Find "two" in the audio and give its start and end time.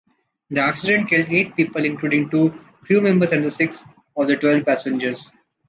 2.31-2.59